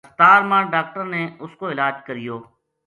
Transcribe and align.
ہسپتال 0.07 0.41
ما 0.49 0.59
ڈاکٹراں 0.73 1.09
نے 1.15 1.21
اس 1.43 1.51
کو 1.59 1.65
علاج 1.73 1.95
کریو 2.07 2.35